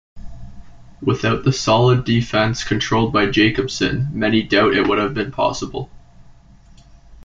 Without 1.03 1.43
the 1.43 1.53
solid 1.53 2.05
defence 2.05 2.63
controlled 2.63 3.13
by 3.13 3.27
Jakobsson, 3.27 4.09
many 4.11 4.41
doubt 4.41 4.73
it 4.73 4.87
would 4.87 4.97
have 4.97 5.13
been 5.13 5.31
possible. 5.31 5.91